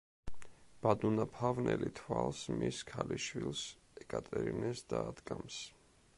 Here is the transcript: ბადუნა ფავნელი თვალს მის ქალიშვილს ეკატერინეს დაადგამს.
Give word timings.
ბადუნა 0.85 1.25
ფავნელი 1.33 1.91
თვალს 1.99 2.41
მის 2.63 2.81
ქალიშვილს 2.93 3.63
ეკატერინეს 4.05 4.85
დაადგამს. 4.97 5.63